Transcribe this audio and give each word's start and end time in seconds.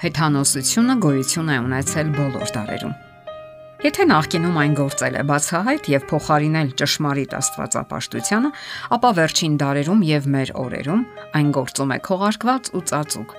Հեթանոսությունը 0.00 0.94
գոյություն 1.04 1.48
է 1.52 1.56
ունեցել 1.60 2.10
բոլոր 2.16 2.52
դարերում։ 2.54 2.92
Եթե 3.84 4.04
նախկինում 4.08 4.54
այն 4.60 4.76
գործել 4.78 5.18
է 5.20 5.24
բացահայտ 5.28 5.88
եւ 5.92 6.06
փոխարինել 6.08 6.70
ճշմարիտ 6.80 7.34
աստվածապաշտությանը, 7.36 8.50
ապա 8.96 9.10
վերջին 9.18 9.58
դարերում 9.60 10.00
եւ 10.08 10.28
մեր 10.36 10.52
օրերում 10.62 11.02
այն 11.40 11.50
գործում 11.56 11.92
է 11.92 11.98
քողարկված 12.08 12.70
ու 12.80 12.82
ծածուկ 12.90 13.34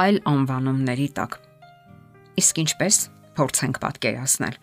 այլ 0.00 0.20
անվանումների 0.34 1.08
տակ։ 1.16 1.38
Իսկ 2.44 2.60
ինչպես 2.64 3.00
փորձենք 3.40 3.80
պատկերացնել։ 3.84 4.60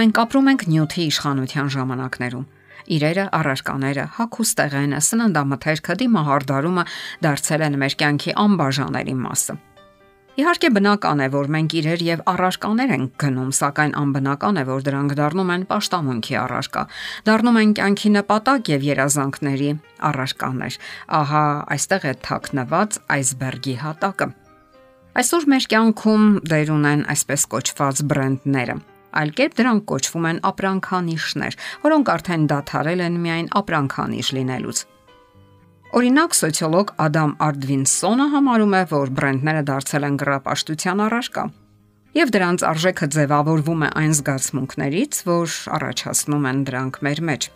Մենք 0.00 0.22
ապրում 0.24 0.50
ենք 0.54 0.66
նյութի 0.72 1.06
իշխանության 1.12 1.70
ժամանակներում 1.76 2.48
իրերը, 2.94 3.28
առարկաները, 3.36 4.08
հակոստեղենը, 4.16 5.04
սննդամթերքը, 5.12 6.00
դիմահարդարումը 6.04 6.88
դարձել 7.28 7.68
են 7.68 7.78
մեր 7.84 7.96
կյանքի 8.00 8.36
անբաժանելի 8.44 9.16
մասը։ 9.24 9.60
Իհարկե 10.34 10.68
բնական 10.74 11.20
է, 11.22 11.26
որ 11.30 11.48
մենք 11.54 11.74
իրեր 11.78 12.00
եւ 12.02 12.22
առարկաներ 12.26 12.92
ենք 12.94 13.10
գնում, 13.22 13.50
սակայն 13.54 13.92
անբնական 14.00 14.56
է, 14.58 14.62
որ 14.66 14.80
դրանք 14.88 15.12
դառնում 15.20 15.50
են 15.54 15.66
աշտամունքի 15.76 16.34
առարկա, 16.40 16.82
դառնում 17.28 17.58
են 17.60 17.74
կյանքի 17.78 18.10
նպատակ 18.16 18.70
եւ 18.72 18.86
երազանքների 18.88 19.68
առարկաներ։ 20.10 20.78
Ահա 21.18 21.44
այստեղ 21.76 22.08
է 22.10 22.14
թաքնված 22.26 22.98
այսբերգի 23.14 23.76
հատակը։ 23.84 24.28
Այսօր 25.22 25.46
մեր 25.54 25.68
կյանքում 25.70 26.26
դեր 26.50 26.74
ունեն 26.74 27.06
այսպես 27.14 27.46
կոչված 27.54 28.02
բրենդները 28.10 28.76
այլ 29.14 29.30
կերպ 29.38 29.52
դրանք 29.60 29.84
կոչվում 29.90 30.24
են 30.32 30.40
ապրանքանիշներ, 30.50 31.56
որոնք 31.84 32.10
արդեն 32.18 32.48
դադարել 32.50 33.04
են 33.06 33.20
միայն 33.22 33.48
ապրանքանիշ 33.62 34.32
լինելուց։ 34.40 34.82
Օրինակ 35.94 36.32
սոցիոլոգ 36.34 36.88
Ադամ 37.04 37.32
Արդվինսոնը 37.44 38.24
համարում 38.32 38.72
է, 38.74 38.78
որ 38.90 39.10
բրենդները 39.14 39.60
դարձել 39.68 40.06
են 40.08 40.16
գրապաշտության 40.24 41.02
առարկա 41.04 41.44
եւ 42.14 42.32
դրանց 42.34 42.64
արժեքը 42.66 43.06
ձևավորվում 43.14 43.84
է 43.86 43.90
այն 44.00 44.12
զգացմունքներից, 44.18 45.20
որ 45.26 45.54
առաջացնում 45.76 46.44
են 46.50 46.60
դրանք 46.66 46.98
մեր 47.06 47.22
մեջ։ 47.30 47.46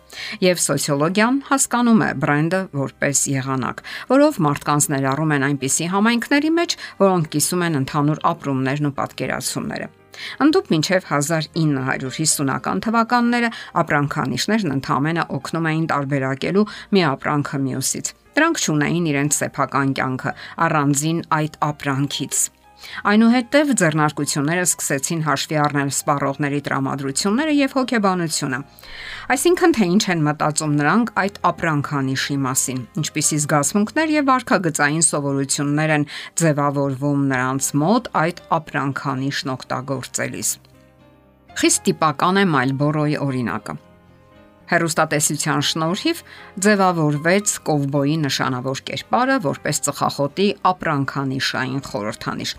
Եվ 0.43 0.63
սոցիոլոգիան 0.63 1.37
հասկանում 1.49 2.03
է 2.07 2.09
բրենդը 2.23 2.61
որպես 2.79 3.23
եղանակ, 3.35 3.83
որով 4.11 4.41
մարդկանց 4.47 4.89
ներառում 4.95 5.33
են 5.35 5.47
այնպիսի 5.49 5.89
համայնքների 5.95 6.51
մեջ, 6.59 6.77
որոնք 7.03 7.31
կիսում 7.35 7.65
են 7.67 7.79
ընդհանուր 7.83 8.23
ապրումներն 8.35 8.89
ու 8.89 8.95
պատկերացումները։ 8.99 9.87
Անդուք 10.43 10.71
մինչև 10.73 11.05
1950-ական 11.15 12.81
թվականները 12.83 13.51
ապրանքանիշներն 13.83 14.73
ընդհանրապես 14.75 15.35
օգնում 15.39 15.69
էին 15.71 15.85
տարբերակելու 15.93 16.65
մի 16.95 17.05
ապրանքը 17.13 17.61
մյուսից։ 17.69 18.11
Դրանք 18.39 18.63
ճունեին 18.63 19.11
իրենց 19.11 19.41
սեփական 19.43 19.91
կյանքը 19.99 20.31
առանձին 20.69 21.19
այդ 21.39 21.59
ապրանքից 21.73 22.47
Այնուհետև 23.09 23.71
ձեռնարկությունները 23.79 24.61
սկսեցին 24.67 25.23
հաշվի 25.25 25.57
առնել 25.63 25.89
սպառողների 25.93 26.61
տրամադրությունները 26.67 27.55
եւ 27.57 27.75
հոգեբանությունը։ 27.77 28.59
Այսինքն 29.35 29.75
թե 29.77 29.87
ինչ 29.95 30.03
են 30.13 30.23
մտածում 30.29 30.77
նրանք 30.79 31.11
այդ 31.23 31.41
ապրանքանիշի 31.49 32.37
մասին, 32.45 32.79
ինչպիսի 33.03 33.41
զգացմունքներ 33.43 34.15
եւ 34.15 34.31
վարքագծային 34.31 35.05
սովորություններ 35.09 35.93
են 35.97 36.07
ձևավորվում 36.43 37.27
նրանց 37.35 37.69
մոտ 37.83 38.09
այդ 38.23 38.41
ապրանքանիշն 38.61 39.53
օգտագործելիս։ 39.57 40.55
Խիստ 41.59 41.85
տիպական 41.89 42.39
է 42.39 42.47
Մալբորոյի 42.55 43.21
օրինակը 43.27 43.79
հերոստատեսության 44.69 45.63
շնորհիվ 45.69 46.23
ձևավորվեց 46.65 47.53
կովբոյի 47.69 48.17
նշանավոր 48.25 48.81
կերպարը 48.89 49.37
որպես 49.45 49.81
ծխախոտի 49.89 50.49
ապրանքանիշային 50.69 51.81
խորհրդանիշ։ 51.89 52.53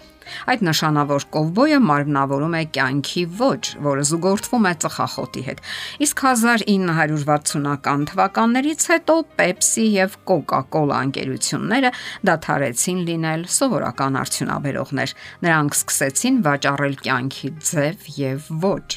Այդ 0.50 0.61
նշանավոր 0.66 1.25
կովբոյը 1.34 1.78
մարմնավորում 1.87 2.54
է 2.59 2.62
կյանքի 2.76 3.22
ոչ, 3.41 3.62
որը 3.87 4.04
զուգորդվում 4.10 4.69
է 4.70 4.72
ծխախոտի 4.84 5.43
հետ։ 5.49 5.62
Իսկ 6.06 6.22
1960-ական 6.31 8.06
թվականներից 8.10 8.87
հետո 8.93 9.16
Pepsi 9.41 9.87
եւ 9.97 10.16
Coca-Cola 10.31 11.03
ընկերությունները 11.09 11.93
դադարեցին 12.31 13.03
լինել 13.10 13.44
սովորական 13.59 14.20
արդյունաբերողներ։ 14.22 15.16
Նրանք 15.47 15.78
սկսեցին 15.81 16.41
վաճառել 16.47 16.97
կյանքի 17.10 17.53
ձև 17.72 18.09
եւ 18.20 18.49
ոչ։ 18.70 18.88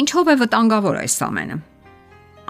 Ինչով 0.00 0.30
է 0.30 0.38
վտանգավոր 0.44 1.02
այս 1.04 1.20
ամենը 1.26 1.60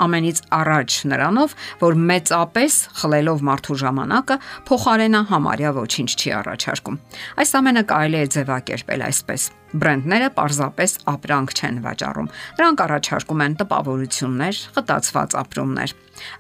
ամենից 0.07 0.43
առաջ 0.61 0.99
նրանով, 1.13 1.55
որ 1.85 1.99
մեծապես 2.11 2.77
խլելով 3.01 3.47
մարդու 3.51 3.79
ժամանակը 3.85 4.37
փոխարենը 4.71 5.23
համարյա 5.31 5.73
ոչինչ 5.81 6.11
չի 6.17 6.35
առաջարկում։ 6.41 7.01
Այս 7.41 7.57
ամենը 7.61 7.83
կարելի 7.91 8.21
է 8.21 8.27
ձևակերպել 8.37 9.07
այսպես. 9.11 9.51
Բրենդները 9.71 10.29
պարզապես 10.35 10.95
ապրանք 11.13 11.53
չեն 11.55 11.77
վաճառում։ 11.85 12.31
Դրանք 12.59 12.81
առաջարկում 12.87 13.45
են 13.47 13.55
տպավորություններ, 13.61 14.63
խտացված 14.75 15.37
ապրումներ։ 15.45 15.95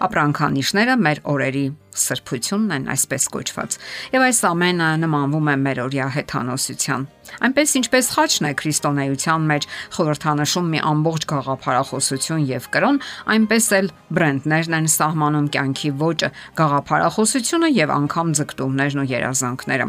Ապրանքանիշները 0.07 0.97
մեր 1.01 1.23
օրերի 1.31 1.65
սրբությունն 2.01 2.75
են 2.77 2.85
այսպես 2.95 3.25
կոչված։ 3.35 3.77
Եվ 4.15 4.25
այս 4.27 4.41
ամենը 4.51 4.89
նմանվում 5.05 5.49
է 5.51 5.55
մեր 5.65 5.81
օրյա 5.85 6.07
հեթանոսության։ 6.17 7.07
Այնպես 7.47 7.73
ինչպես 7.81 8.07
խաչն 8.15 8.47
է 8.49 8.53
քրիստոնեության 8.61 9.45
մեջ 9.51 9.67
խորհրդանշում 9.97 10.71
մի 10.71 10.81
ամբողջ 10.91 11.27
գաղափարախոսություն 11.31 12.47
եւ 12.51 12.69
կրոն, 12.75 13.01
այնպես 13.35 13.67
էլ 13.79 13.91
բրենդներն 14.19 14.77
են 14.81 14.89
սահմանում 14.95 15.49
կյանքի 15.55 15.91
ոճը, 16.01 16.31
գաղափարախոսությունը 16.61 17.71
եւ 17.77 17.95
անգամ 18.01 18.33
ձգտումներն 18.41 19.03
ու 19.03 19.09
երազանքները։ 19.11 19.87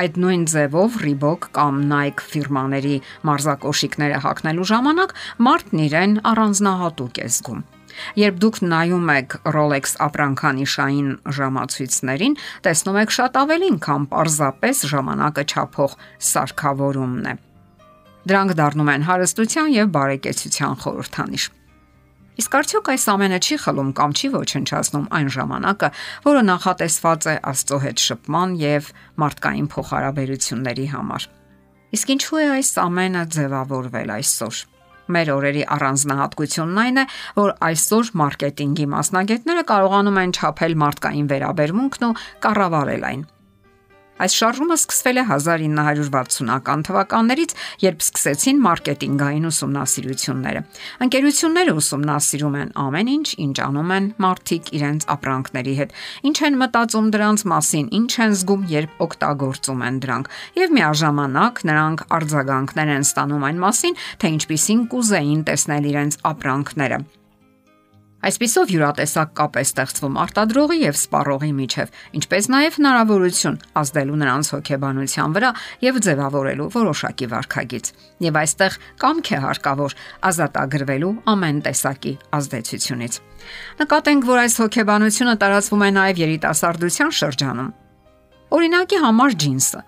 Այդ 0.00 0.20
նույն 0.24 0.44
ձևով 0.50 0.98
Reebok 1.04 1.50
կամ 1.54 1.74
Nike 1.90 2.26
ֆիրմաները 2.30 2.79
բաների 2.80 3.00
մարզակոշիկները 3.28 4.18
հագնելու 4.24 4.66
ժամանակ 4.70 5.12
մարդն 5.44 5.82
իրեն 5.84 6.14
առանձնահատուկ 6.30 7.20
է 7.20 7.28
զգում։ 7.36 7.60
Երբ 8.16 8.36
դուք 8.40 8.56
նայում 8.70 9.08
եք 9.12 9.30
Rolex 9.54 9.94
ապրանքանիշային 10.00 11.08
ժամացույցներին, 11.36 12.36
տեսնում 12.64 12.98
եք 13.02 13.14
շատ 13.18 13.38
ավելին, 13.40 13.78
քան 13.84 14.02
պարզապես 14.14 14.82
ժամանակը 14.94 15.44
չափող 15.50 15.96
սարքավորումն 16.30 17.24
է։ 17.30 17.34
Դրանք 18.30 18.54
դառնում 18.60 18.92
են 18.94 19.06
հարստության 19.10 19.74
եւ 19.74 19.90
բարեկեցության 19.96 20.78
խորհրդանիշ։ 20.84 21.44
Իսկ 22.40 22.54
արդյոք 22.56 22.88
այս 22.94 23.04
ամենը 23.10 23.38
չի 23.42 23.56
խլում 23.64 23.90
կամ 23.98 24.14
չի 24.16 24.28
ոչնչացնում 24.36 25.10
այն 25.18 25.28
ժամանակը, 25.34 25.90
որը 26.30 26.44
նախատեսված 26.46 27.26
է 27.26 27.34
Աստծո 27.50 27.80
հետ 27.84 28.06
շփման 28.06 28.56
եւ 28.62 28.94
մարդկային 29.20 29.68
փոխհարաբերությունների 29.74 30.86
համար։ 30.94 31.28
Իսկ 31.90 32.10
ինչու 32.14 32.38
է 32.38 32.44
այս 32.54 32.68
ամենը 32.84 33.22
ձևավորվել 33.34 34.12
այսօր։ 34.14 34.58
Մեր 35.10 35.30
օրերի 35.34 35.64
առանձնահատկությունն 35.74 36.80
այն 36.84 37.00
է, 37.02 37.04
որ 37.40 37.50
այսօր 37.66 38.12
մարքեթինգի 38.20 38.86
մասնագետները 38.94 39.64
կարողանում 39.72 40.20
են 40.22 40.34
չափել 40.38 40.78
մարդկային 40.84 41.30
վերաբերմունքն 41.34 42.06
ու 42.06 42.16
կառավարել 42.46 43.06
այն։ 43.10 43.24
Այս 44.20 44.34
շարժումը 44.36 44.76
սկսվել 44.76 45.18
է 45.20 45.24
1960-ական 45.30 46.82
թվականներից, 46.88 47.54
երբ 47.84 48.02
սկսեցին 48.04 48.58
մարքեթինգային 48.66 49.48
ուսումնասիրությունները։ 49.50 50.62
Ընկերությունները 51.06 51.76
ուսումնասիրում 51.80 52.58
են 52.60 52.74
ամեն 52.84 53.12
ինչ, 53.14 53.28
ինչ 53.46 53.56
անում 53.66 53.94
են 53.96 54.10
մարդիկ 54.24 54.72
իրենց 54.80 55.06
ապրանքների 55.16 55.74
հետ, 55.80 55.94
ինչ 56.30 56.36
են 56.50 56.60
մտածում 56.60 57.08
դրանց 57.16 57.46
մասին, 57.54 57.86
ինչ 58.00 58.12
են 58.26 58.36
զգում, 58.40 58.66
երբ 58.74 59.00
օգտագործում 59.08 59.86
են 59.88 60.02
դրանք, 60.04 60.34
եւ 60.60 60.76
միաժամանակ 60.80 61.64
նրանք 61.70 62.04
արձագանքներ 62.20 62.92
են 62.98 63.08
ստանում 63.08 63.48
այն 63.50 63.64
մասին, 63.64 63.98
թե 64.20 64.34
ինչպիսին 64.36 64.84
կուզեին 64.92 65.42
տեսնել 65.48 65.90
իրենց 65.94 66.20
ապրանքները։ 66.34 67.00
Այսպիսով 68.20 68.70
յուրատեսակ 68.74 69.30
կապ 69.38 69.54
է 69.56 69.62
ստեղծվում 69.64 70.16
արտադրողի 70.20 70.76
եւ 70.80 70.96
սպառողի 71.00 71.50
միջև, 71.56 71.92
ինչպես 72.20 72.48
նաեւ 72.52 72.74
հնարավորություն 72.76 73.56
ազդելու 73.80 74.18
նրանց 74.20 74.50
հոգեբանության 74.54 75.36
վրա 75.36 75.50
եւ 75.86 76.00
ձևավորելու 76.04 76.68
որոշակի 76.76 77.28
վարքագիծ։ 77.32 77.90
Եվ 78.28 78.40
այստեղ 78.44 78.76
կամք 79.00 79.30
է 79.30 79.38
հարկավոր 79.44 79.96
ազատագրվելու 80.30 81.14
ամեն 81.32 81.62
տեսակի 81.64 82.12
ազդեցությունից։ 82.40 83.20
Նկատենք, 83.80 84.28
որ 84.28 84.42
այս 84.44 84.58
հոգեբանությունը 84.60 85.34
տարածվում 85.40 85.86
է 85.88 85.90
նաեւ 85.96 86.20
երիտասարդության 86.28 87.16
շրջանում։ 87.20 87.72
Օրինակի 88.60 89.00
համար 89.00 89.40
ջինսը 89.40 89.80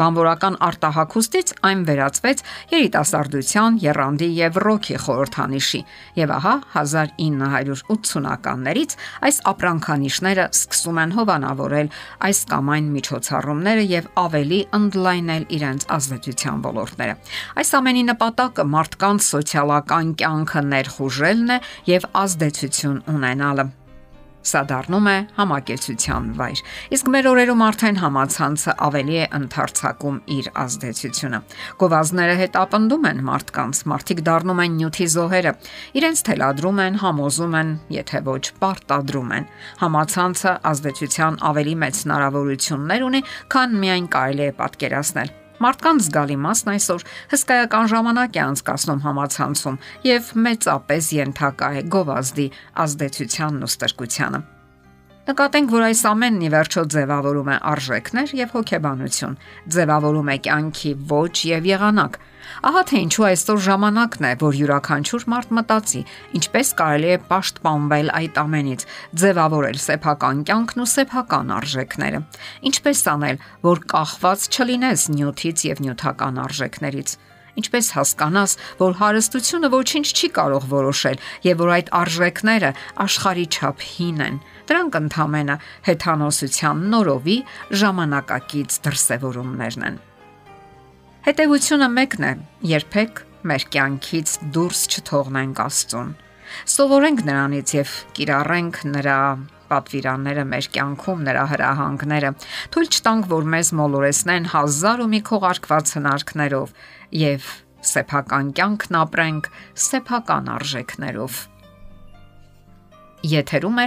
Բամբորական 0.00 0.54
արտահակոստից 0.64 1.50
այն 1.68 1.80
վերածվեց 1.84 2.38
երիտասարդության, 2.72 3.74
երանդի 3.84 4.28
եւ 4.38 4.56
ռոքի 4.64 4.96
խորհրդանիշի։ 5.04 5.80
Եվ 6.16 6.32
ահա 6.36 6.54
1980-ականներից 6.80 8.94
այս 9.28 9.36
ապրանքանիշները 9.52 10.46
սկսում 10.56 11.00
են 11.04 11.12
հովանավորել 11.18 11.92
այս 12.30 12.40
կամ 12.54 12.72
այն 12.76 12.86
միջոցառումները 12.96 13.84
եւ 13.90 14.08
ավելի 14.24 14.60
ընդլայնել 14.80 15.44
իրենց 15.60 15.86
ազդեցության 16.00 16.64
ոլորտները։ 16.64 17.14
Այս 17.60 17.70
ամենի 17.80 18.02
նպատակը 18.14 18.64
մարդկանց 18.76 19.20
սոցիալական 19.34 20.06
կյանքը 20.24 20.64
ներխուժելն 20.70 21.54
է 21.56 21.58
եւ 21.92 22.02
ազդեցություն 22.24 22.98
ունենալը։ 23.16 23.68
Սա 24.40 24.60
դառնում 24.70 25.08
է 25.10 25.14
համակեցության 25.36 26.28
վայր։ 26.38 26.60
Իսկ 26.96 27.08
մեր 27.12 27.26
օրերում 27.30 27.64
արդեն 27.66 27.98
համացանցը 28.00 28.74
ավելի 28.86 29.16
է 29.20 29.26
ընդարձակում 29.36 30.20
իր 30.36 30.46
ազդեցությունը։ 30.62 31.40
Գովազդները 31.82 32.36
հետապնդում 32.40 33.04
են 33.10 33.20
մարդկանց, 33.28 33.82
մարդիկ 33.92 34.22
դառնում 34.30 34.62
են 34.64 34.78
նյութի 34.80 35.08
զոհերը, 35.16 35.52
իրենց 36.00 36.24
թելադրում 36.30 36.80
են, 36.86 36.96
համոզում 37.04 37.58
են, 37.60 37.74
եթե 38.00 38.22
ոչ 38.30 38.44
պարտադրում 38.64 39.36
են։ 39.40 39.50
Համացանցը 39.84 40.56
ազդեցության 40.72 41.38
ավելի 41.50 41.76
մեծ 41.84 42.00
հնարավորություններ 42.06 43.06
ունի, 43.10 43.22
քան 43.52 43.78
միայն 43.84 44.10
կարելի 44.16 44.48
է 44.48 44.56
պատկերացնել։ 44.64 45.39
Մարդկանց 45.60 46.06
զգալի 46.06 46.36
մասն 46.40 46.70
այսօր 46.72 47.02
հսկայական 47.34 47.90
ժամանակ 47.92 48.38
է 48.38 48.42
անցկացնում 48.46 49.02
համացանցում 49.04 49.76
եւ 50.08 50.30
մեծապես 50.46 51.10
ենթակա 51.18 51.68
է 51.80 51.84
գովազդի 51.96 52.46
ազդեցությանն 52.86 53.68
ու 53.68 53.70
ստրկությանը։ 53.74 54.42
Նկատենք, 55.30 55.68
որ 55.70 55.84
այս 55.86 56.00
ամենն 56.10 56.40
ի 56.42 56.48
վերջո 56.50 56.82
ձևավորում 56.90 57.50
է 57.54 57.56
արժեքներ 57.70 58.30
եւ 58.34 58.54
հոգեբանություն, 58.56 59.36
ձևավորում 59.76 60.30
է 60.32 60.36
կյանքի 60.46 60.90
ոչ 61.12 61.34
եւ 61.46 61.68
եղանակ։ 61.70 62.18
Ահա 62.66 62.82
թե 62.90 63.02
ինչու 63.04 63.26
այսօր 63.28 63.60
ժամանակն 63.68 64.26
է, 64.26 64.32
որ 64.40 64.58
յուրաքանչյուր 64.58 65.28
մարդ 65.30 65.54
մտածի, 65.60 66.02
ինչպես 66.40 66.74
կարելի 66.82 67.10
է 67.14 67.20
պաշտպանվել 67.30 68.12
այդ 68.18 68.42
ամենից, 68.42 68.86
ձևավորել 69.22 69.80
սեփական 69.86 70.44
կյանքն 70.50 70.82
ու 70.82 70.90
սեփական 70.98 71.56
արժեքները։ 71.60 72.22
Ինչպես 72.74 73.06
անել, 73.14 73.42
որ 73.70 73.86
կախված 73.94 74.50
չլինես 74.50 75.10
նյութից 75.14 75.66
եւ 75.70 75.84
նյութական 75.86 76.42
արժեքներից 76.50 77.18
Ինչպես 77.58 77.86
հասկանաս, 77.96 78.54
որ 78.80 78.92
հարստությունը 79.00 79.70
ոչինչ 79.74 80.06
չի 80.10 80.28
կարող 80.38 80.68
որոշել 80.70 81.18
եւ 81.46 81.62
որ 81.64 81.72
այդ 81.76 81.90
արժեքները 82.00 82.70
աշխարհի 83.04 83.46
չափ 83.50 83.84
հին 83.90 84.22
են։ 84.26 84.38
Դրանք 84.70 84.98
ընդհանրապես 85.00 85.74
հեթանոսության 85.90 86.84
նորովի 86.94 87.38
ժամանակակից 87.80 88.78
դրսևորումներն 88.86 89.86
են։ 89.90 89.98
Հետևությունը 91.20 91.88
մեկն 92.00 92.26
է՝ 92.30 92.32
երբեք 92.70 93.22
մեր 93.50 93.64
կյանքից 93.74 94.34
դուրս 94.54 94.80
չթողնենք 94.90 95.62
Աստծուն։ 95.64 96.12
Սովորենք 96.74 97.24
նրանից 97.28 97.74
եւ 97.76 97.96
կիրառենք 98.16 98.80
նրա 98.90 99.18
պատվիրանները 99.70 100.44
մեր 100.52 100.68
կյանքում 100.76 101.24
նրա 101.30 101.44
հրահանգները 101.54 102.30
թույլ 102.74 102.90
չտանք 102.96 103.28
որ 103.32 103.50
մեզ 103.54 103.72
մոլորեսնեն 103.80 104.48
հազար 104.54 105.04
ու 105.04 105.10
մի 105.14 105.20
քողարկված 105.30 105.92
հնարքներով 105.96 106.74
եւ 107.20 107.50
սեփական 107.90 108.50
կյանքն 108.60 108.98
ապրենք 109.00 109.52
սեփական 109.90 110.50
արժեքներով 110.56 111.38
եթերում 113.34 113.78
է 113.84 113.86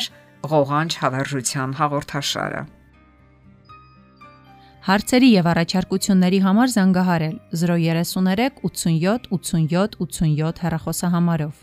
ղողանջ 0.54 0.96
հավերժության 1.04 1.76
հաղորդաշարը 1.80 2.64
Հարցերի 4.84 5.28
եւ 5.32 5.46
առաջարկությունների 5.48 6.40
համար 6.44 6.72
զանգահարել 6.74 7.36
033 7.60 8.58
87 8.68 9.30
87 9.38 9.96
87 10.04 10.60
հեռախոսահամարով 10.66 11.62